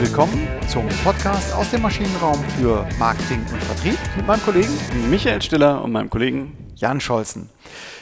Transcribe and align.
willkommen 0.00 0.46
zum 0.68 0.86
Podcast 1.02 1.52
aus 1.54 1.72
dem 1.72 1.82
Maschinenraum 1.82 2.38
für 2.60 2.86
Marketing 3.00 3.40
und 3.40 3.60
Vertrieb 3.64 3.98
mit 4.16 4.26
meinem 4.28 4.40
Kollegen 4.42 4.72
Michael 5.10 5.42
Stiller 5.42 5.82
und 5.82 5.90
meinem 5.90 6.08
Kollegen 6.08 6.56
Jan 6.76 7.00
Scholzen. 7.00 7.50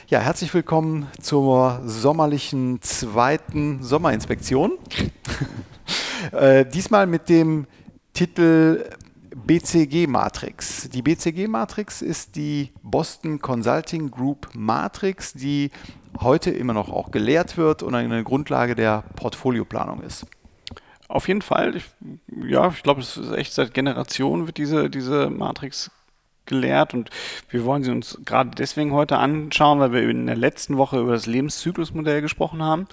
Ja, 0.09 0.21
herzlich 0.21 0.53
willkommen 0.53 1.07
zur 1.23 1.81
sommerlichen 1.87 2.83
zweiten 2.83 3.83
Sommerinspektion. 3.83 4.73
äh, 6.33 6.67
diesmal 6.67 7.07
mit 7.07 7.31
dem 7.31 7.67
Titel 8.13 8.91
BCG-Matrix. 9.35 10.91
Die 10.91 11.01
BCG-Matrix 11.01 12.03
ist 12.03 12.37
die 12.37 12.73
Boston 12.83 13.39
Consulting 13.39 14.11
Group 14.11 14.51
Matrix, 14.53 15.33
die 15.33 15.71
heute 16.21 16.51
immer 16.51 16.75
noch 16.75 16.91
auch 16.91 17.11
gelehrt 17.11 17.57
wird 17.57 17.83
und 17.83 17.95
eine 17.95 18.23
Grundlage 18.23 18.75
der 18.75 19.03
Portfolioplanung 19.15 20.03
ist. 20.03 20.27
Auf 21.09 21.29
jeden 21.29 21.43
Fall. 21.43 21.77
Ich, 21.77 21.85
ja, 22.49 22.69
ich 22.69 22.83
glaube, 22.83 23.01
es 23.01 23.17
ist 23.17 23.33
echt 23.33 23.53
seit 23.53 23.75
Generationen 23.75 24.47
wird 24.47 24.59
diese, 24.59 24.91
diese 24.91 25.31
Matrix 25.31 25.91
gelehrt 26.47 26.95
und 26.95 27.11
wir 27.51 27.65
wollen 27.65 27.83
sie 27.83 27.91
uns 27.91 28.19
gerade 28.25 28.51
deswegen 28.57 28.93
heute 28.93 29.19
anschauen, 29.19 29.81
weil 29.81 29.93
wir 29.93 30.09
in 30.09 30.27
der 30.27 30.37
letzten 30.37 30.77
Woche 30.77 31.01
über 31.01 31.13
das 31.13 31.27
Lebenszyklusmodell 31.27 32.23
gesprochen 32.23 32.63
haben 32.63 32.87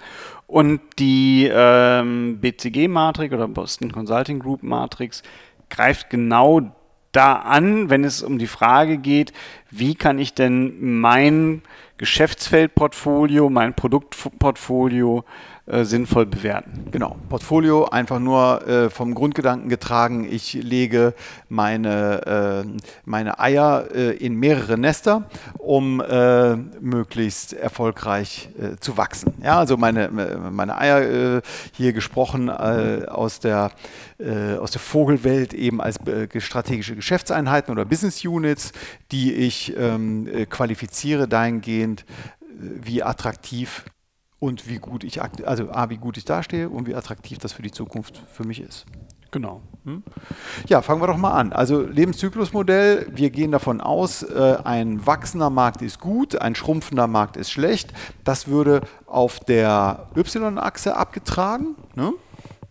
und 0.46 0.80
die 0.98 1.48
ähm, 1.52 2.38
BCG-Matrix 2.40 3.32
oder 3.32 3.48
Boston 3.48 3.92
Consulting 3.92 4.40
Group 4.40 4.62
Matrix 4.62 5.22
greift 5.70 6.10
genau 6.10 6.72
da 7.12 7.34
an, 7.34 7.90
wenn 7.90 8.04
es 8.04 8.22
um 8.22 8.38
die 8.38 8.48
Frage 8.48 8.98
geht, 8.98 9.32
wie 9.70 9.94
kann 9.94 10.18
ich 10.18 10.34
denn 10.34 11.00
mein 11.00 11.62
Geschäftsfeldportfolio, 11.96 13.50
mein 13.50 13.74
Produktportfolio 13.74 15.24
äh, 15.66 15.84
sinnvoll 15.84 16.26
bewerten. 16.26 16.88
Genau, 16.90 17.16
Portfolio 17.30 17.86
einfach 17.86 18.18
nur 18.18 18.68
äh, 18.68 18.90
vom 18.90 19.14
Grundgedanken 19.14 19.70
getragen, 19.70 20.30
ich 20.30 20.52
lege 20.52 21.14
meine, 21.48 22.64
äh, 22.66 22.68
meine 23.06 23.38
Eier 23.38 23.86
äh, 23.94 24.10
in 24.10 24.34
mehrere 24.34 24.76
Nester, 24.76 25.24
um 25.56 26.02
äh, 26.02 26.56
möglichst 26.56 27.54
erfolgreich 27.54 28.50
zu 28.80 28.98
wachsen. 28.98 29.32
Ja, 29.42 29.58
also 29.58 29.78
meine, 29.78 30.10
meine 30.10 30.76
Eier 30.76 31.40
hier 31.72 31.92
gesprochen 31.94 32.50
aus, 32.50 33.40
der, 33.40 33.70
aus 34.60 34.70
der 34.70 34.80
Vogelwelt 34.80 35.54
eben 35.54 35.80
als 35.80 35.98
strategische 36.38 36.94
Geschäftseinheiten 36.94 37.72
oder 37.72 37.84
Business 37.84 38.24
Units, 38.24 38.72
die 39.12 39.32
ich 39.32 39.74
ähm, 39.76 40.28
qualifiziere 40.50 41.26
dahingehend, 41.26 42.04
wie 42.58 43.02
attraktiv 43.02 43.84
und 44.38 44.68
wie 44.68 44.78
gut 44.78 45.04
ich, 45.04 45.22
also 45.22 45.70
A, 45.70 45.90
wie 45.90 45.96
gut 45.96 46.16
ich 46.16 46.24
dastehe 46.24 46.68
und 46.68 46.86
wie 46.86 46.94
attraktiv 46.94 47.38
das 47.38 47.52
für 47.52 47.62
die 47.62 47.70
Zukunft 47.70 48.22
für 48.32 48.44
mich 48.44 48.60
ist. 48.60 48.86
Genau. 49.34 49.62
Hm? 49.84 50.04
Ja, 50.68 50.80
fangen 50.80 51.02
wir 51.02 51.08
doch 51.08 51.16
mal 51.16 51.32
an. 51.32 51.52
Also 51.52 51.82
Lebenszyklusmodell, 51.82 53.08
wir 53.10 53.30
gehen 53.30 53.50
davon 53.50 53.80
aus, 53.80 54.22
äh, 54.22 54.58
ein 54.62 55.04
wachsender 55.06 55.50
Markt 55.50 55.82
ist 55.82 55.98
gut, 55.98 56.40
ein 56.40 56.54
schrumpfender 56.54 57.08
Markt 57.08 57.36
ist 57.36 57.50
schlecht. 57.50 57.92
Das 58.22 58.46
würde 58.46 58.82
auf 59.06 59.40
der 59.40 60.06
Y-Achse 60.16 60.96
abgetragen. 60.96 61.74
Ne? 61.96 62.12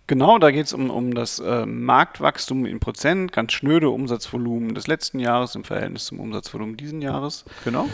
Genau, 0.05 0.37
da 0.37 0.51
geht 0.51 0.65
es 0.65 0.73
um, 0.73 0.89
um 0.89 1.13
das 1.13 1.39
äh, 1.39 1.65
Marktwachstum 1.65 2.65
in 2.65 2.81
Prozent, 2.81 3.31
ganz 3.31 3.53
schnöde 3.53 3.89
Umsatzvolumen 3.89 4.75
des 4.75 4.87
letzten 4.87 5.19
Jahres 5.19 5.55
im 5.55 5.63
Verhältnis 5.63 6.05
zum 6.05 6.19
Umsatzvolumen 6.19 6.75
diesen 6.75 7.01
Jahres. 7.01 7.45
Genau. 7.63 7.87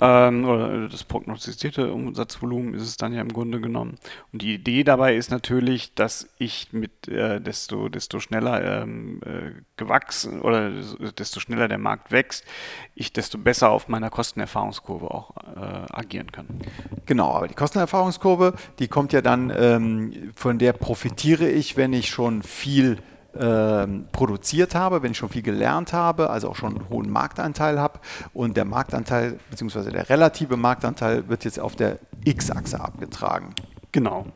Ähm, 0.00 0.44
oder 0.44 0.88
das 0.88 1.02
prognostizierte 1.02 1.92
Umsatzvolumen 1.92 2.74
ist 2.74 2.82
es 2.82 2.96
dann 2.96 3.12
ja 3.12 3.20
im 3.20 3.32
Grunde 3.32 3.60
genommen. 3.60 3.98
Und 4.32 4.42
die 4.42 4.54
Idee 4.54 4.84
dabei 4.84 5.16
ist 5.16 5.32
natürlich, 5.32 5.92
dass 5.94 6.28
ich 6.38 6.72
mit 6.72 7.08
äh, 7.08 7.40
desto, 7.40 7.88
desto 7.88 8.20
schneller 8.20 8.82
ähm, 8.82 9.20
äh, 9.24 9.50
gewachsen 9.76 10.42
oder 10.42 10.70
desto 11.18 11.40
schneller 11.40 11.66
der 11.66 11.78
Markt 11.78 12.12
wächst, 12.12 12.44
ich 12.94 13.12
desto 13.12 13.38
besser 13.38 13.70
auf 13.70 13.88
meiner 13.88 14.10
Kostenerfahrungskurve 14.10 15.10
auch 15.10 15.36
äh, 15.56 15.92
agieren 15.92 16.30
kann. 16.30 16.46
Genau, 17.06 17.32
aber 17.32 17.48
die 17.48 17.54
Kostenerfahrungskurve, 17.54 18.54
die 18.78 18.86
kommt 18.86 19.12
ja 19.12 19.20
dann, 19.20 19.52
ähm, 19.56 20.32
von 20.36 20.58
der 20.58 20.72
profitiere 20.72 21.48
ich, 21.48 21.55
wenn 21.76 21.92
ich 21.92 22.08
schon 22.08 22.42
viel 22.42 22.98
ähm, 23.38 24.06
produziert 24.12 24.74
habe, 24.74 25.02
wenn 25.02 25.12
ich 25.12 25.18
schon 25.18 25.28
viel 25.28 25.42
gelernt 25.42 25.92
habe, 25.92 26.30
also 26.30 26.50
auch 26.50 26.56
schon 26.56 26.76
einen 26.76 26.88
hohen 26.88 27.10
Marktanteil 27.10 27.78
habe. 27.78 28.00
Und 28.32 28.56
der 28.56 28.64
Marktanteil, 28.64 29.38
beziehungsweise 29.50 29.90
der 29.90 30.08
relative 30.08 30.56
Marktanteil 30.56 31.28
wird 31.28 31.44
jetzt 31.44 31.60
auf 31.60 31.76
der 31.76 31.98
X-Achse 32.24 32.80
abgetragen. 32.80 33.54
Genau 33.92 34.26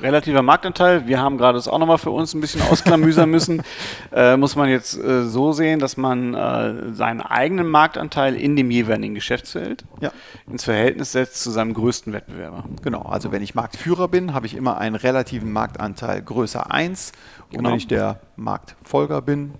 relativer 0.00 0.42
Marktanteil, 0.42 1.06
wir 1.06 1.20
haben 1.20 1.38
gerade 1.38 1.56
das 1.56 1.68
auch 1.68 1.78
nochmal 1.78 1.98
für 1.98 2.10
uns 2.10 2.34
ein 2.34 2.40
bisschen 2.40 2.62
ausklamüsern 2.62 3.30
müssen, 3.30 3.62
äh, 4.12 4.36
muss 4.36 4.56
man 4.56 4.68
jetzt 4.68 4.98
äh, 4.98 5.24
so 5.24 5.52
sehen, 5.52 5.78
dass 5.78 5.96
man 5.96 6.34
äh, 6.34 6.92
seinen 6.92 7.20
eigenen 7.20 7.68
Marktanteil 7.68 8.34
in 8.34 8.56
dem 8.56 8.70
jeweiligen 8.70 9.14
Geschäftsfeld 9.14 9.84
ja. 10.00 10.12
ins 10.50 10.64
Verhältnis 10.64 11.12
setzt 11.12 11.42
zu 11.42 11.50
seinem 11.50 11.74
größten 11.74 12.12
Wettbewerber. 12.12 12.64
Genau, 12.82 13.02
also 13.02 13.32
wenn 13.32 13.42
ich 13.42 13.54
Marktführer 13.54 14.08
bin, 14.08 14.34
habe 14.34 14.46
ich 14.46 14.54
immer 14.54 14.78
einen 14.78 14.96
relativen 14.96 15.52
Marktanteil 15.52 16.22
größer 16.22 16.70
1 16.70 17.12
und 17.50 17.56
genau. 17.56 17.70
wenn 17.70 17.76
ich 17.76 17.86
der 17.86 18.20
Marktfolger 18.36 19.22
bin, 19.22 19.54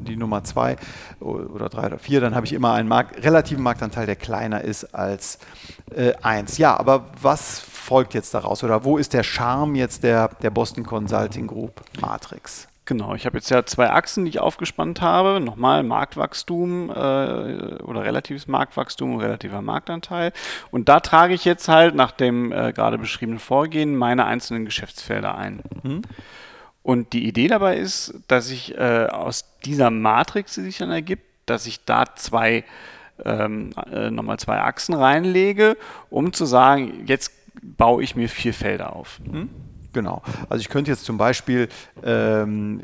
die 0.00 0.16
Nummer 0.16 0.44
2 0.44 0.76
oder 1.20 1.68
3 1.68 1.86
oder 1.86 1.98
4, 1.98 2.20
dann 2.20 2.34
habe 2.34 2.46
ich 2.46 2.52
immer 2.52 2.72
einen 2.72 2.88
Markt, 2.88 3.24
relativen 3.24 3.62
Marktanteil, 3.62 4.06
der 4.06 4.16
kleiner 4.16 4.62
ist 4.62 4.94
als 4.94 5.38
1. 6.22 6.58
Äh, 6.58 6.62
ja, 6.62 6.78
aber 6.78 7.06
was 7.20 7.60
folgt 7.60 8.14
jetzt 8.14 8.34
daraus 8.34 8.64
oder 8.64 8.84
wo 8.84 8.98
ist 8.98 9.12
der 9.12 9.22
Charme 9.22 9.76
jetzt 9.76 10.02
der, 10.02 10.28
der 10.42 10.50
Boston 10.50 10.84
Consulting 10.84 11.46
Group 11.46 11.80
Matrix? 12.00 12.68
Genau, 12.86 13.16
ich 13.16 13.26
habe 13.26 13.36
jetzt 13.38 13.50
ja 13.50 13.66
zwei 13.66 13.90
Achsen, 13.90 14.24
die 14.24 14.30
ich 14.30 14.38
aufgespannt 14.38 15.00
habe. 15.00 15.40
Nochmal 15.40 15.82
Marktwachstum 15.82 16.88
äh, 16.88 16.92
oder 17.82 18.04
relatives 18.04 18.46
Marktwachstum 18.46 19.14
und 19.14 19.20
relativer 19.20 19.60
Marktanteil. 19.60 20.32
Und 20.70 20.88
da 20.88 21.00
trage 21.00 21.34
ich 21.34 21.44
jetzt 21.44 21.68
halt 21.68 21.96
nach 21.96 22.12
dem 22.12 22.52
äh, 22.52 22.72
gerade 22.72 22.96
beschriebenen 22.96 23.40
Vorgehen 23.40 23.96
meine 23.96 24.24
einzelnen 24.24 24.64
Geschäftsfelder 24.64 25.36
ein. 25.36 25.62
Mhm. 25.82 26.02
Und 26.86 27.14
die 27.14 27.26
Idee 27.26 27.48
dabei 27.48 27.78
ist, 27.78 28.14
dass 28.28 28.48
ich 28.48 28.78
äh, 28.78 29.06
aus 29.10 29.44
dieser 29.64 29.90
Matrix, 29.90 30.54
die 30.54 30.60
sich 30.60 30.78
dann 30.78 30.92
ergibt, 30.92 31.24
dass 31.46 31.66
ich 31.66 31.84
da 31.84 32.04
zwei 32.14 32.62
ähm, 33.24 33.72
äh, 33.92 34.08
nochmal 34.12 34.38
zwei 34.38 34.60
Achsen 34.60 34.94
reinlege, 34.94 35.76
um 36.10 36.32
zu 36.32 36.44
sagen, 36.44 37.02
jetzt 37.06 37.32
baue 37.60 38.04
ich 38.04 38.14
mir 38.14 38.28
vier 38.28 38.54
Felder 38.54 38.94
auf. 38.94 39.18
Hm? 39.28 39.50
Genau. 39.96 40.20
Also 40.50 40.60
ich 40.60 40.68
könnte 40.68 40.90
jetzt 40.90 41.06
zum 41.06 41.16
Beispiel 41.16 41.70
ähm, 42.04 42.82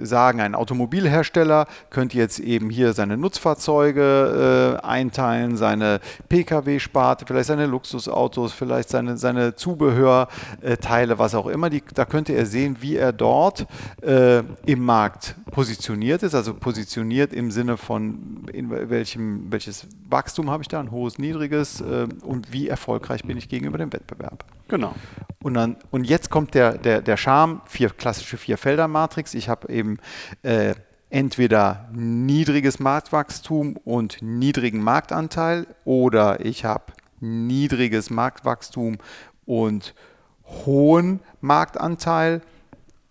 sagen, 0.00 0.40
ein 0.40 0.54
Automobilhersteller 0.54 1.66
könnte 1.90 2.16
jetzt 2.16 2.38
eben 2.38 2.70
hier 2.70 2.94
seine 2.94 3.18
Nutzfahrzeuge 3.18 4.78
äh, 4.82 4.86
einteilen, 4.86 5.58
seine 5.58 6.00
Pkw-Sparte, 6.30 7.26
vielleicht 7.26 7.48
seine 7.48 7.66
Luxusautos, 7.66 8.54
vielleicht 8.54 8.88
seine, 8.88 9.18
seine 9.18 9.56
Zubehörteile, 9.56 11.18
was 11.18 11.34
auch 11.34 11.48
immer. 11.48 11.68
Die, 11.68 11.82
da 11.92 12.06
könnte 12.06 12.32
er 12.32 12.46
sehen, 12.46 12.78
wie 12.80 12.96
er 12.96 13.12
dort 13.12 13.66
äh, 14.00 14.38
im 14.64 14.82
Markt 14.82 15.34
positioniert 15.50 16.22
ist, 16.22 16.34
also 16.34 16.54
positioniert 16.54 17.34
im 17.34 17.50
Sinne 17.50 17.76
von 17.76 18.46
in 18.54 18.70
welchem, 18.70 19.52
welches 19.52 19.86
Wachstum 20.08 20.50
habe 20.50 20.62
ich 20.62 20.68
da, 20.68 20.80
ein 20.80 20.90
hohes, 20.90 21.18
niedriges 21.18 21.82
äh, 21.82 22.08
und 22.22 22.54
wie 22.54 22.68
erfolgreich 22.68 23.24
bin 23.24 23.36
ich 23.36 23.50
gegenüber 23.50 23.76
dem 23.76 23.92
Wettbewerb. 23.92 24.46
Genau. 24.68 24.94
Und, 25.42 25.54
dann, 25.54 25.76
und 25.90 26.04
jetzt 26.06 26.30
kommt 26.30 26.54
der, 26.54 26.78
der, 26.78 27.02
der 27.02 27.16
Charme, 27.16 27.60
vier 27.66 27.90
klassische 27.90 28.36
Vier-Felder-Matrix. 28.36 29.34
Ich 29.34 29.48
habe 29.48 29.68
eben 29.72 29.98
äh, 30.42 30.74
entweder 31.10 31.88
niedriges 31.92 32.78
Marktwachstum 32.78 33.76
und 33.84 34.18
niedrigen 34.22 34.82
Marktanteil 34.82 35.66
oder 35.84 36.44
ich 36.44 36.64
habe 36.64 36.92
niedriges 37.20 38.10
Marktwachstum 38.10 38.98
und 39.44 39.94
hohen 40.44 41.20
Marktanteil 41.40 42.42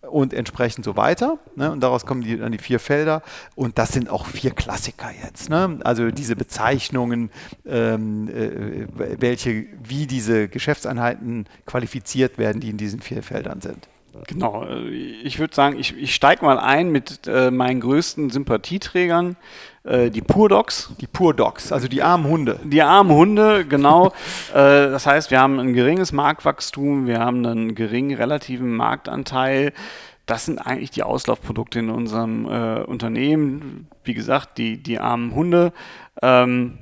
und 0.10 0.34
entsprechend 0.34 0.86
so 0.86 0.96
weiter. 0.96 1.38
Ne? 1.56 1.72
Und 1.72 1.82
daraus 1.82 2.06
kommen 2.06 2.22
die, 2.22 2.38
dann 2.38 2.52
die 2.52 2.58
vier 2.58 2.80
Felder. 2.80 3.22
Und 3.56 3.78
das 3.78 3.90
sind 3.94 4.10
auch 4.10 4.26
vier 4.26 4.52
Klassiker 4.52 5.12
jetzt. 5.24 5.50
Ne? 5.50 5.80
Also 5.84 6.12
diese 6.12 6.36
Bezeichnungen, 6.36 7.30
ähm, 7.66 8.28
äh, 8.30 8.88
welche, 9.20 9.66
wie 9.84 10.08
diese 10.08 10.48
Geschäftseinheiten 10.48 11.48
qualifiziert 11.66 12.38
werden, 12.38 12.62
die 12.62 12.70
in 12.70 12.78
diesen 12.78 13.00
vier 13.02 13.24
Feldern 13.24 13.62
sind. 13.62 13.88
Genau, 14.28 14.66
äh, 14.66 14.90
ich 14.90 15.40
würde 15.40 15.56
sagen, 15.56 15.80
ich, 15.80 15.98
ich 15.98 16.16
steige 16.16 16.46
mal 16.46 16.60
ein 16.60 16.90
mit 16.90 17.28
äh, 17.28 17.52
meinen 17.52 17.80
größten 17.80 18.30
Sympathieträgern, 18.30 19.36
äh, 19.84 20.10
die 20.10 20.22
Purdogs. 20.22 20.92
Die 21.00 21.08
Purdogs, 21.08 21.72
also 21.72 21.88
die 21.88 22.02
armen 22.02 22.26
Hunde. 22.26 22.60
Die 22.64 22.82
armen 22.82 23.12
Hunde, 23.12 23.66
genau. 23.66 24.08
äh, 24.54 24.90
das 24.90 25.06
heißt, 25.06 25.32
wir 25.32 25.40
haben 25.40 25.60
ein 25.60 25.74
geringes 25.74 26.12
Marktwachstum, 26.12 27.08
wir 27.08 27.20
haben 27.20 27.46
einen 27.46 27.76
geringen 27.76 28.18
relativen 28.18 28.76
Marktanteil. 28.76 29.74
Das 30.26 30.46
sind 30.46 30.58
eigentlich 30.58 30.90
die 30.90 31.04
Auslaufprodukte 31.04 31.80
in 31.80 31.92
unserem 31.92 32.46
äh, 32.46 32.82
Unternehmen. 32.82 33.88
Wie 34.04 34.16
gesagt, 34.16 34.58
die, 34.58 34.82
die 34.82 35.00
armen 35.00 35.36
Hunde. 35.36 35.72
Ähm, 36.22 36.80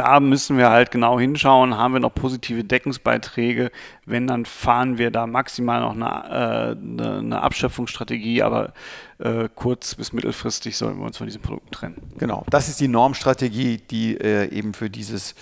da 0.00 0.18
müssen 0.18 0.56
wir 0.56 0.70
halt 0.70 0.90
genau 0.90 1.20
hinschauen, 1.20 1.76
haben 1.76 1.92
wir 1.92 2.00
noch 2.00 2.14
positive 2.14 2.64
Deckungsbeiträge. 2.64 3.70
Wenn, 4.06 4.26
dann 4.26 4.46
fahren 4.46 4.96
wir 4.96 5.10
da 5.10 5.26
maximal 5.26 5.82
noch 5.82 5.94
eine, 5.94 6.06
äh, 6.06 7.02
eine, 7.02 7.18
eine 7.18 7.42
Abschöpfungsstrategie, 7.42 8.42
aber 8.42 8.72
äh, 9.20 9.48
kurz- 9.54 9.94
bis 9.94 10.12
mittelfristig 10.12 10.76
sollten 10.76 10.98
wir 10.98 11.06
uns 11.06 11.18
von 11.18 11.26
diesen 11.26 11.42
Produkten 11.42 11.70
trennen. 11.70 12.12
Genau, 12.18 12.44
das 12.50 12.68
ist 12.68 12.80
die 12.80 12.88
Normstrategie, 12.88 13.78
die 13.90 14.16
äh, 14.16 14.48
eben 14.50 14.74
für 14.74 14.90
dieses, 14.90 15.34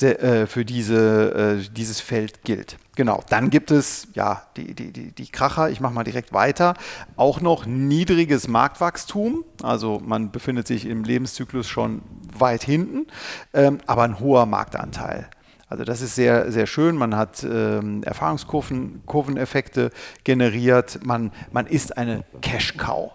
äh, 0.00 0.46
für 0.46 0.64
diese, 0.64 1.58
äh, 1.60 1.70
dieses 1.72 2.00
Feld 2.00 2.44
gilt. 2.44 2.76
Genau, 2.96 3.22
dann 3.28 3.50
gibt 3.50 3.70
es 3.70 4.08
ja 4.14 4.42
die, 4.56 4.74
die, 4.74 4.92
die, 4.92 5.10
die 5.10 5.26
Kracher, 5.26 5.68
ich 5.70 5.80
mache 5.80 5.92
mal 5.92 6.04
direkt 6.04 6.32
weiter, 6.32 6.74
auch 7.16 7.40
noch 7.40 7.66
niedriges 7.66 8.46
Marktwachstum, 8.46 9.44
also 9.62 10.00
man 10.04 10.30
befindet 10.30 10.66
sich 10.66 10.86
im 10.86 11.02
Lebenszyklus 11.02 11.68
schon 11.68 12.02
weit 12.38 12.62
hinten, 12.62 13.06
ähm, 13.52 13.78
aber 13.86 14.04
ein 14.04 14.20
hoher 14.20 14.46
Marktanteil. 14.46 15.28
Also 15.74 15.84
das 15.84 16.02
ist 16.02 16.14
sehr, 16.14 16.52
sehr 16.52 16.66
schön. 16.68 16.96
Man 16.96 17.16
hat 17.16 17.42
ähm, 17.42 18.04
Erfahrungskurveneffekte 18.04 19.90
generiert. 20.22 21.00
Man, 21.04 21.32
man 21.50 21.66
ist 21.66 21.96
eine 21.98 22.22
Cash-Cow. 22.42 23.10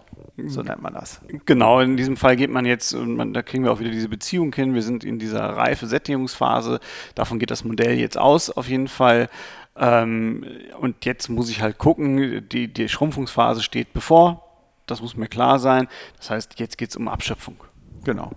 So 0.47 0.61
nennt 0.61 0.81
man 0.81 0.93
das. 0.93 1.21
Genau, 1.45 1.79
in 1.79 1.97
diesem 1.97 2.17
Fall 2.17 2.35
geht 2.35 2.49
man 2.49 2.65
jetzt, 2.65 2.93
und 2.93 3.15
man, 3.15 3.33
da 3.33 3.41
kriegen 3.41 3.63
wir 3.63 3.71
auch 3.71 3.79
wieder 3.79 3.91
diese 3.91 4.09
Beziehung 4.09 4.53
hin. 4.53 4.73
Wir 4.73 4.81
sind 4.81 5.03
in 5.03 5.19
dieser 5.19 5.41
reife 5.41 5.87
Sättigungsphase. 5.87 6.79
Davon 7.15 7.39
geht 7.39 7.51
das 7.51 7.63
Modell 7.63 7.97
jetzt 7.97 8.17
aus, 8.17 8.49
auf 8.49 8.67
jeden 8.69 8.87
Fall. 8.87 9.29
Ähm, 9.75 10.45
und 10.79 11.05
jetzt 11.05 11.29
muss 11.29 11.49
ich 11.49 11.61
halt 11.61 11.77
gucken, 11.77 12.47
die, 12.49 12.67
die 12.67 12.89
Schrumpfungsphase 12.89 13.61
steht 13.63 13.93
bevor. 13.93 14.43
Das 14.85 15.01
muss 15.01 15.15
mir 15.15 15.27
klar 15.27 15.59
sein. 15.59 15.87
Das 16.17 16.29
heißt, 16.29 16.59
jetzt 16.59 16.77
geht 16.77 16.89
es 16.89 16.95
um 16.95 17.07
Abschöpfung. 17.07 17.55
Genau. 18.03 18.31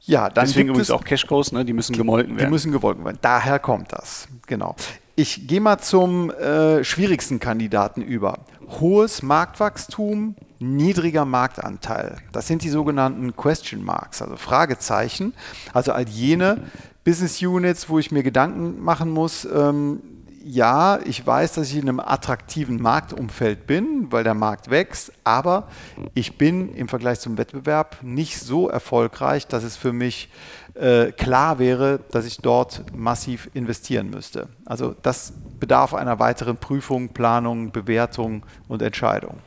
Ja, 0.00 0.30
dann 0.30 0.46
Deswegen 0.46 0.70
übrigens 0.70 0.90
auch 0.90 1.04
Cashcows, 1.04 1.52
ne? 1.52 1.64
die 1.64 1.74
müssen 1.74 1.94
gemolken 1.94 2.36
werden. 2.36 2.46
Die 2.46 2.50
müssen 2.50 2.72
gemolken 2.72 3.04
werden. 3.04 3.18
Daher 3.20 3.58
kommt 3.58 3.92
das. 3.92 4.26
Genau. 4.46 4.74
Ich 5.20 5.48
gehe 5.48 5.60
mal 5.60 5.78
zum 5.78 6.30
äh, 6.30 6.84
schwierigsten 6.84 7.40
Kandidaten 7.40 8.02
über. 8.02 8.38
Hohes 8.78 9.20
Marktwachstum, 9.20 10.36
niedriger 10.60 11.24
Marktanteil. 11.24 12.18
Das 12.30 12.46
sind 12.46 12.62
die 12.62 12.68
sogenannten 12.68 13.34
Question 13.34 13.82
Marks, 13.82 14.22
also 14.22 14.36
Fragezeichen. 14.36 15.34
Also 15.72 15.90
all 15.90 16.08
jene 16.08 16.62
Business 17.02 17.42
Units, 17.42 17.88
wo 17.88 17.98
ich 17.98 18.12
mir 18.12 18.22
Gedanken 18.22 18.80
machen 18.80 19.10
muss, 19.10 19.44
ähm, 19.52 20.02
ja, 20.44 21.00
ich 21.04 21.26
weiß, 21.26 21.54
dass 21.54 21.68
ich 21.68 21.76
in 21.76 21.88
einem 21.88 21.98
attraktiven 21.98 22.80
Marktumfeld 22.80 23.66
bin, 23.66 24.06
weil 24.10 24.22
der 24.22 24.34
Markt 24.34 24.70
wächst, 24.70 25.12
aber 25.24 25.66
ich 26.14 26.38
bin 26.38 26.72
im 26.74 26.88
Vergleich 26.88 27.18
zum 27.18 27.36
Wettbewerb 27.38 27.98
nicht 28.02 28.38
so 28.38 28.68
erfolgreich, 28.68 29.48
dass 29.48 29.64
es 29.64 29.76
für 29.76 29.92
mich 29.92 30.30
äh, 30.78 31.12
klar 31.12 31.58
wäre, 31.58 32.00
dass 32.10 32.24
ich 32.24 32.38
dort 32.38 32.84
massiv 32.94 33.50
investieren 33.54 34.10
müsste. 34.10 34.48
Also 34.64 34.94
das 35.02 35.32
bedarf 35.58 35.94
einer 35.94 36.18
weiteren 36.18 36.56
Prüfung, 36.56 37.10
Planung, 37.10 37.72
Bewertung 37.72 38.44
und 38.68 38.82
Entscheidung. 38.82 39.38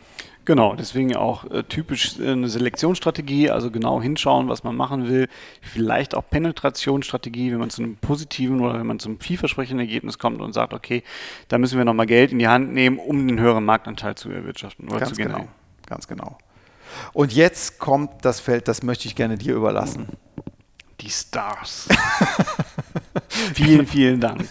Genau, 0.44 0.76
deswegen 0.76 1.16
auch 1.16 1.50
äh, 1.52 1.64
typisch 1.64 2.20
äh, 2.20 2.32
eine 2.32 2.50
Selektionsstrategie, 2.50 3.52
also 3.52 3.70
genau 3.70 4.02
hinschauen, 4.02 4.50
was 4.50 4.64
man 4.64 4.76
machen 4.76 5.08
will. 5.08 5.30
Vielleicht 5.62 6.16
auch 6.16 6.24
Penetrationsstrategie, 6.30 7.52
wenn 7.52 7.60
man 7.60 7.70
zu 7.70 7.84
einem 7.84 7.96
positiven 7.96 8.60
oder 8.60 8.80
wenn 8.80 8.88
man 8.88 9.00
zum 9.00 9.20
vielversprechenden 9.20 9.86
Ergebnis 9.86 10.18
kommt 10.18 10.42
und 10.42 10.54
sagt, 10.54 10.74
okay, 10.74 11.04
da 11.48 11.60
müssen 11.60 11.78
wir 11.78 11.86
nochmal 11.86 12.08
Geld 12.08 12.32
in 12.32 12.40
die 12.40 12.48
Hand 12.48 12.74
nehmen, 12.74 12.98
um 12.98 13.28
den 13.28 13.40
höheren 13.40 13.64
Marktanteil 13.64 14.16
zu 14.16 14.32
erwirtschaften 14.32 14.88
oder 14.90 15.00
Ganz 15.00 15.12
zu 15.12 15.16
generieren. 15.16 15.44
Genau. 15.44 15.52
Ganz 15.88 16.08
genau. 16.08 16.38
Und 17.14 17.34
jetzt 17.34 17.80
kommt 17.80 18.26
das 18.26 18.40
Feld, 18.40 18.68
das 18.68 18.84
möchte 18.84 19.08
ich 19.08 19.16
gerne 19.16 19.38
dir 19.38 19.56
überlassen. 19.56 20.08
Die 21.02 21.10
Stars. 21.10 21.90
vielen, 23.54 23.88
vielen 23.88 24.20
Dank. 24.20 24.48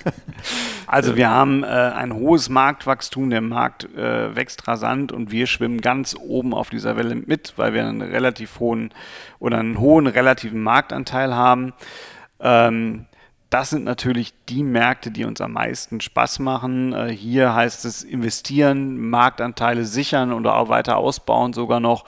Also 0.87 1.15
wir 1.15 1.31
haben 1.31 1.63
äh, 1.63 1.67
ein 1.67 2.13
hohes 2.13 2.49
Marktwachstum, 2.49 3.31
der 3.31 3.41
Markt 3.41 3.85
äh, 3.95 4.35
wächst 4.35 4.67
rasant 4.67 5.13
und 5.13 5.31
wir 5.31 5.47
schwimmen 5.47 5.81
ganz 5.81 6.17
oben 6.19 6.53
auf 6.53 6.71
dieser 6.71 6.97
Welle 6.97 7.15
mit, 7.15 7.55
weil 7.57 7.73
wir 7.75 7.87
einen 7.87 8.03
relativ 8.03 8.59
hohen 8.59 8.93
oder 9.39 9.59
einen 9.59 9.79
hohen 9.79 10.09
relativen 10.09 10.61
Marktanteil 10.63 11.35
haben. 11.35 11.73
Ähm, 12.41 13.07
das 13.51 13.71
sind 13.71 13.85
natürlich 13.85 14.33
die 14.49 14.63
Märkte, 14.63 15.11
die 15.11 15.25
uns 15.25 15.41
am 15.41 15.53
meisten 15.53 16.01
Spaß 16.01 16.39
machen. 16.41 16.93
Äh, 16.93 17.09
hier 17.09 17.55
heißt 17.55 17.85
es 17.85 18.03
investieren, 18.03 19.11
Marktanteile 19.11 19.85
sichern 19.85 20.33
oder 20.33 20.57
auch 20.57 20.69
weiter 20.69 20.97
ausbauen 20.97 21.53
sogar 21.53 21.81
noch 21.81 22.05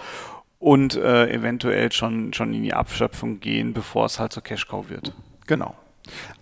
und 0.63 0.95
äh, 0.95 1.29
eventuell 1.29 1.91
schon, 1.91 2.33
schon 2.33 2.55
in 2.55 2.63
die 2.63 2.73
Abschöpfung 2.73 3.41
gehen, 3.41 3.73
bevor 3.73 4.07
es 4.07 4.21
halt 4.21 4.33
zur 4.33 4.45
Cash-Cow 4.45 4.89
wird. 4.89 5.13
Genau. 5.49 5.75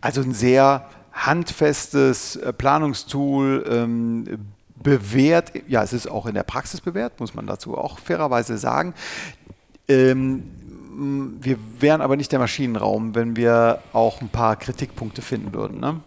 Also 0.02 0.20
ein 0.20 0.34
sehr 0.34 0.86
handfestes 1.12 2.36
äh, 2.36 2.52
Planungstool, 2.52 3.64
ähm, 3.66 4.24
bewährt, 4.82 5.52
ja, 5.68 5.82
es 5.82 5.94
ist 5.94 6.06
auch 6.06 6.26
in 6.26 6.34
der 6.34 6.42
Praxis 6.42 6.82
bewährt, 6.82 7.18
muss 7.18 7.34
man 7.34 7.46
dazu 7.46 7.76
auch 7.78 7.98
fairerweise 7.98 8.58
sagen. 8.58 8.92
Ähm, 9.88 10.44
wir 11.40 11.56
wären 11.78 12.02
aber 12.02 12.16
nicht 12.16 12.30
der 12.30 12.40
Maschinenraum, 12.40 13.14
wenn 13.14 13.36
wir 13.36 13.80
auch 13.94 14.20
ein 14.20 14.28
paar 14.28 14.56
Kritikpunkte 14.56 15.22
finden 15.22 15.54
würden. 15.54 15.80
Ne? 15.80 16.00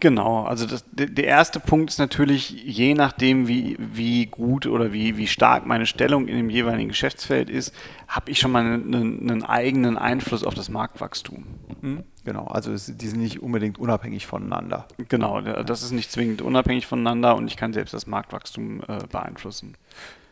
Genau, 0.00 0.44
also 0.44 0.66
das, 0.66 0.84
der 0.90 1.24
erste 1.24 1.60
Punkt 1.60 1.90
ist 1.90 1.98
natürlich, 1.98 2.50
je 2.50 2.94
nachdem, 2.94 3.46
wie, 3.46 3.76
wie 3.78 4.26
gut 4.26 4.66
oder 4.66 4.92
wie, 4.92 5.16
wie 5.16 5.28
stark 5.28 5.64
meine 5.64 5.86
Stellung 5.86 6.26
in 6.26 6.36
dem 6.36 6.50
jeweiligen 6.50 6.88
Geschäftsfeld 6.88 7.48
ist, 7.48 7.72
habe 8.08 8.32
ich 8.32 8.40
schon 8.40 8.50
mal 8.50 8.64
einen, 8.64 9.30
einen, 9.30 9.44
eigenen 9.44 9.96
Einfluss 9.96 10.42
auf 10.42 10.54
das 10.54 10.70
Marktwachstum. 10.70 11.44
Hm? 11.82 12.02
Genau, 12.24 12.46
also 12.46 12.72
die 12.72 13.06
sind 13.06 13.20
nicht 13.20 13.42
unbedingt 13.42 13.78
unabhängig 13.78 14.26
voneinander. 14.26 14.88
Genau, 15.08 15.40
das 15.40 15.82
ist 15.82 15.92
nicht 15.92 16.10
zwingend 16.10 16.42
unabhängig 16.42 16.86
voneinander 16.86 17.36
und 17.36 17.46
ich 17.46 17.56
kann 17.56 17.72
selbst 17.72 17.94
das 17.94 18.08
Marktwachstum 18.08 18.80
äh, 18.88 19.06
beeinflussen. 19.10 19.76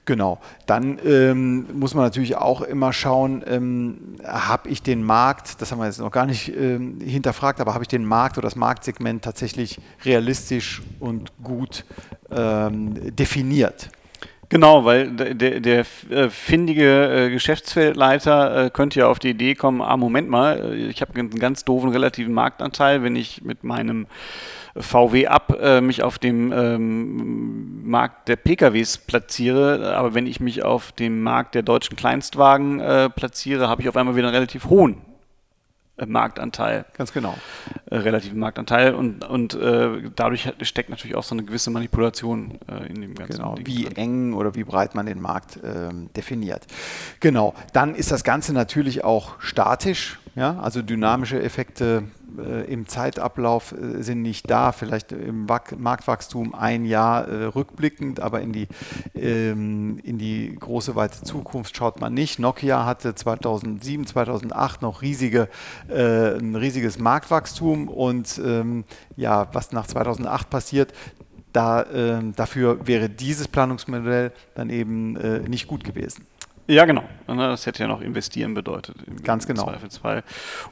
Genau. 0.08 0.38
Dann 0.64 0.98
ähm, 1.04 1.66
muss 1.78 1.92
man 1.92 2.02
natürlich 2.02 2.34
auch 2.34 2.62
immer 2.62 2.94
schauen, 2.94 3.44
ähm, 3.46 4.16
habe 4.24 4.70
ich 4.70 4.82
den 4.82 5.02
Markt, 5.02 5.60
das 5.60 5.70
haben 5.70 5.80
wir 5.80 5.84
jetzt 5.84 6.00
noch 6.00 6.10
gar 6.10 6.24
nicht 6.24 6.48
ähm, 6.56 6.98
hinterfragt, 6.98 7.60
aber 7.60 7.74
habe 7.74 7.84
ich 7.84 7.88
den 7.88 8.06
Markt 8.06 8.38
oder 8.38 8.46
das 8.46 8.56
Marktsegment 8.56 9.22
tatsächlich 9.22 9.78
realistisch 10.06 10.80
und 10.98 11.30
gut 11.44 11.84
ähm, 12.30 13.14
definiert? 13.14 13.90
Genau, 14.50 14.86
weil 14.86 15.10
der, 15.10 15.34
der, 15.34 15.60
der 15.60 15.84
äh, 16.08 16.30
findige 16.30 17.26
äh, 17.26 17.30
Geschäftsfeldleiter 17.30 18.66
äh, 18.66 18.70
könnte 18.70 19.00
ja 19.00 19.08
auf 19.08 19.18
die 19.18 19.30
Idee 19.30 19.54
kommen, 19.54 19.82
ah, 19.82 19.98
Moment 19.98 20.30
mal, 20.30 20.72
äh, 20.72 20.86
ich 20.86 21.02
habe 21.02 21.14
einen 21.18 21.38
ganz 21.38 21.66
doofen 21.66 21.90
relativen 21.90 22.32
Marktanteil, 22.32 23.02
wenn 23.02 23.14
ich 23.14 23.42
mit 23.42 23.62
meinem 23.62 24.06
VW 24.74 25.26
ab 25.26 25.54
äh, 25.60 25.82
mich 25.82 26.02
auf 26.02 26.18
dem 26.18 26.52
ähm, 26.52 27.86
Markt 27.90 28.28
der 28.28 28.36
PKWs 28.36 28.96
platziere, 28.96 29.94
aber 29.94 30.14
wenn 30.14 30.26
ich 30.26 30.40
mich 30.40 30.62
auf 30.62 30.92
dem 30.92 31.22
Markt 31.22 31.54
der 31.54 31.62
deutschen 31.62 31.96
Kleinstwagen 31.96 32.80
äh, 32.80 33.10
platziere, 33.10 33.68
habe 33.68 33.82
ich 33.82 33.88
auf 33.88 33.96
einmal 33.96 34.16
wieder 34.16 34.28
einen 34.28 34.34
relativ 34.34 34.66
hohen 34.66 35.07
Marktanteil. 36.06 36.84
Ganz 36.96 37.12
genau. 37.12 37.34
Äh, 37.90 37.96
relativen 37.96 38.38
Marktanteil 38.38 38.94
und, 38.94 39.24
und 39.24 39.54
äh, 39.54 40.10
dadurch 40.14 40.48
steckt 40.62 40.90
natürlich 40.90 41.16
auch 41.16 41.22
so 41.22 41.34
eine 41.34 41.44
gewisse 41.44 41.70
Manipulation 41.70 42.58
äh, 42.68 42.86
in 42.88 43.00
dem 43.00 43.14
ganzen 43.14 43.36
Genau, 43.38 43.54
Ding 43.54 43.66
wie 43.66 43.84
drin. 43.84 43.96
eng 43.96 44.32
oder 44.34 44.54
wie 44.54 44.64
breit 44.64 44.94
man 44.94 45.06
den 45.06 45.20
Markt 45.20 45.58
ähm, 45.64 46.10
definiert. 46.14 46.66
Genau, 47.20 47.54
dann 47.72 47.94
ist 47.94 48.10
das 48.10 48.24
Ganze 48.24 48.52
natürlich 48.52 49.04
auch 49.04 49.40
statisch, 49.40 50.18
ja, 50.34 50.58
also 50.60 50.82
dynamische 50.82 51.42
Effekte 51.42 52.02
äh, 52.04 52.17
im 52.38 52.86
Zeitablauf 52.86 53.72
äh, 53.72 54.02
sind 54.02 54.22
nicht 54.22 54.50
da, 54.50 54.72
vielleicht 54.72 55.12
im 55.12 55.46
Marktwachstum 55.46 56.54
ein 56.54 56.84
Jahr 56.84 57.28
äh, 57.28 57.44
rückblickend, 57.44 58.20
aber 58.20 58.40
in 58.40 58.52
die, 58.52 58.68
ähm, 59.14 59.98
in 60.02 60.18
die 60.18 60.56
große 60.58 60.96
weite 60.96 61.22
Zukunft 61.22 61.76
schaut 61.76 62.00
man 62.00 62.14
nicht. 62.14 62.38
Nokia 62.38 62.84
hatte 62.84 63.14
2007, 63.14 64.06
2008 64.06 64.82
noch 64.82 65.02
riesige, 65.02 65.48
ein 65.88 66.54
riesiges 66.54 66.98
Marktwachstum 66.98 67.88
und 67.88 68.40
ähm, 68.44 68.84
ja, 69.16 69.48
was 69.52 69.72
nach 69.72 69.86
2008 69.86 70.50
passiert, 70.50 70.92
da, 71.52 71.84
dafür 72.36 72.86
wäre 72.86 73.08
dieses 73.08 73.48
Planungsmodell 73.48 74.32
dann 74.54 74.70
eben 74.70 75.12
nicht 75.48 75.66
gut 75.66 75.82
gewesen. 75.82 76.26
Ja, 76.70 76.84
genau. 76.84 77.02
Das 77.26 77.64
hätte 77.64 77.82
ja 77.82 77.88
noch 77.88 78.02
investieren 78.02 78.52
bedeutet. 78.52 78.96
Ganz 79.24 79.46
genau. 79.46 79.64
Zweifelsfall. 79.64 80.22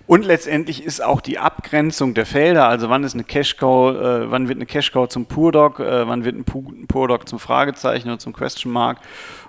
Und 0.07 0.27
letztendlich 0.27 0.85
ist 0.85 1.03
auch 1.03 1.23
die 1.23 1.39
Abgrenzung 1.39 2.13
der 2.13 2.27
Felder, 2.27 2.69
also 2.69 2.91
wann 2.91 3.03
ist 3.03 3.15
eine 3.15 3.25
Cash-Cow, 3.25 3.95
äh, 3.95 4.31
wann 4.31 4.49
wird 4.49 4.59
eine 4.59 4.67
Cash-Cow 4.67 5.09
zum 5.09 5.25
Pur-Dog, 5.25 5.81
äh, 5.81 6.07
wann 6.07 6.27
wird 6.27 6.37
ein 6.37 6.45
Pur-Dog 6.45 7.27
zum 7.27 7.39
Fragezeichen 7.39 8.09
oder 8.09 8.19
zum 8.19 8.35
Question 8.35 8.73
Mark 8.73 8.99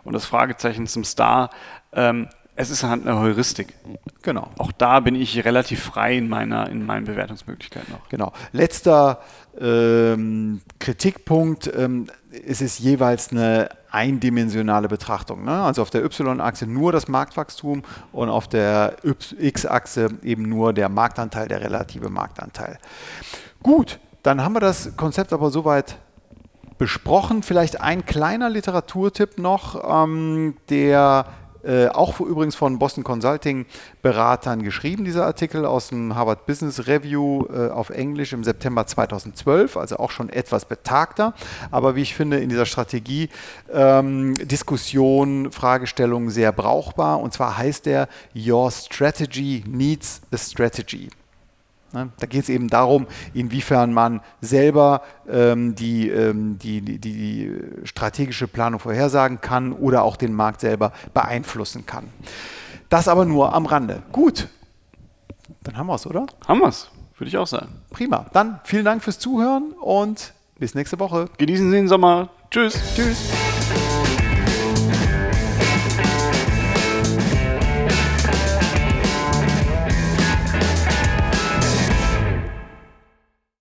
und 0.05 0.13
das 0.13 0.25
Fragezeichen 0.25 0.87
zum 0.87 1.03
Star. 1.03 1.49
Ähm, 1.91 2.29
Es 2.59 2.71
ist 2.71 2.81
halt 2.83 3.05
eine 3.05 3.19
Heuristik. 3.19 3.75
Genau. 4.23 4.49
Auch 4.57 4.71
da 4.71 4.99
bin 4.99 5.13
ich 5.13 5.45
relativ 5.45 5.83
frei 5.83 6.17
in, 6.17 6.27
meiner, 6.27 6.67
in 6.69 6.87
meinen 6.87 7.05
Bewertungsmöglichkeiten 7.05 7.93
noch. 7.93 8.09
Genau. 8.09 8.33
Letzter 8.51 9.21
ähm, 9.61 10.61
Kritikpunkt, 10.79 11.71
ähm, 11.75 12.07
es 12.47 12.61
ist 12.61 12.79
jeweils 12.79 13.31
eine 13.31 13.69
eindimensionale 13.91 14.87
Betrachtung. 14.87 15.45
Ne? 15.45 15.51
Also 15.51 15.83
auf 15.83 15.91
der 15.91 16.03
Y-Achse 16.03 16.65
nur 16.65 16.91
das 16.91 17.07
Marktwachstum 17.07 17.83
und 18.11 18.29
auf 18.29 18.47
der 18.47 18.95
X-Achse 19.37 20.09
eben 20.23 20.49
nur 20.49 20.73
der 20.73 20.89
Marktanteil, 20.89 21.47
der 21.47 21.61
relative 21.61 22.09
Marktanteil. 22.09 22.79
Gut, 23.61 23.99
dann 24.23 24.43
haben 24.43 24.55
wir 24.55 24.61
das 24.61 24.97
Konzept 24.97 25.31
aber 25.31 25.51
soweit 25.51 25.97
besprochen. 26.79 27.43
Vielleicht 27.43 27.81
ein 27.81 28.03
kleiner 28.05 28.49
Literaturtipp 28.49 29.37
noch, 29.37 30.05
ähm, 30.05 30.55
der 30.69 31.27
äh, 31.67 31.89
auch 31.89 32.19
übrigens 32.19 32.55
von 32.55 32.79
Boston 32.79 33.03
Consulting 33.03 33.65
Beratern 34.01 34.63
geschrieben, 34.63 35.05
dieser 35.05 35.25
Artikel 35.25 35.65
aus 35.65 35.89
dem 35.89 36.15
Harvard 36.15 36.45
Business 36.45 36.87
Review 36.87 37.45
äh, 37.53 37.69
auf 37.69 37.89
Englisch 37.89 38.33
im 38.33 38.43
September 38.43 38.87
2012, 38.87 39.75
also 39.77 39.97
auch 39.97 40.11
schon 40.11 40.29
etwas 40.29 40.65
betagter, 40.65 41.33
aber 41.69 41.95
wie 41.95 42.01
ich 42.01 42.15
finde, 42.15 42.39
in 42.39 42.49
dieser 42.49 42.65
Strategie 42.65 43.29
ähm, 43.71 44.33
Diskussion, 44.35 45.51
Fragestellung 45.51 46.29
sehr 46.29 46.51
brauchbar. 46.51 47.19
Und 47.19 47.33
zwar 47.33 47.57
heißt 47.57 47.85
der 47.85 48.07
Your 48.35 48.71
Strategy 48.71 49.63
Needs 49.67 50.21
a 50.31 50.37
Strategy. 50.37 51.09
Ne? 51.97 52.09
Da 52.19 52.27
geht 52.27 52.43
es 52.43 52.49
eben 52.49 52.67
darum, 52.67 53.07
inwiefern 53.33 53.91
man 53.93 54.21
selber 54.39 55.01
ähm, 55.27 55.73
die, 55.73 56.09
ähm, 56.09 56.59
die, 56.59 56.81
die, 56.81 56.99
die, 56.99 57.51
strategische 57.83 58.47
Planung 58.47 58.79
vorhersagen 58.79 59.41
kann 59.41 59.73
oder 59.73 60.03
auch 60.03 60.15
den 60.15 60.33
Markt 60.33 60.61
selber 60.61 60.91
beeinflussen 61.13 61.85
kann. 61.85 62.09
Das 62.89 63.07
aber 63.07 63.25
nur 63.25 63.53
am 63.53 63.65
Rande. 63.65 64.03
Gut, 64.11 64.47
dann 65.63 65.77
haben 65.77 65.87
wir 65.87 65.95
es, 65.95 66.05
oder? 66.05 66.27
Haben 66.47 66.59
wir 66.59 66.67
es, 66.67 66.89
würde 67.17 67.29
ich 67.29 67.37
auch 67.37 67.47
sagen. 67.47 67.69
Prima. 67.89 68.27
Dann 68.33 68.59
vielen 68.63 68.85
Dank 68.85 69.03
fürs 69.03 69.17
Zuhören 69.17 69.71
und 69.81 70.33
bis 70.59 70.75
nächste 70.75 70.99
Woche. 70.99 71.29
Genießen 71.37 71.71
Sie 71.71 71.77
den 71.77 71.87
Sommer. 71.87 72.29
Tschüss. 72.51 72.79
Tschüss. 72.95 73.46